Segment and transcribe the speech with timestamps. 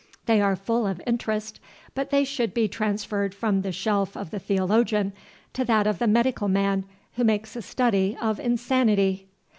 [0.25, 1.59] They are full of interest,
[1.93, 5.13] but they should be transferred from the shelf of the theologian
[5.53, 6.85] to that of the medical man
[7.17, 9.27] who makes a study of insanity.